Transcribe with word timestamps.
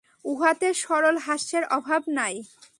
উহাতে 0.25 0.69
সরল 0.73 1.17
হাস্যের 1.17 1.63
অভাব 1.77 2.01
নাই। 2.17 2.35